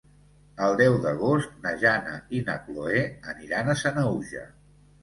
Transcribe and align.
El 0.67 0.71
deu 0.79 0.95
d'agost 1.03 1.53
na 1.67 1.75
Jana 1.83 2.17
i 2.39 2.43
na 2.51 2.59
Chloé 2.65 3.05
aniran 3.37 3.73
a 3.73 3.79
Sanaüja. 3.85 4.53